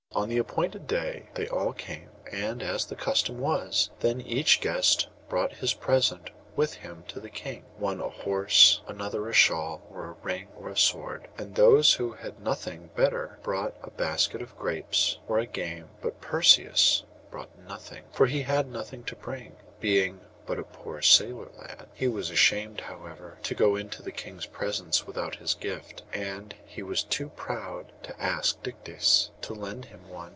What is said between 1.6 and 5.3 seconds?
came; and as the custom was then, each guest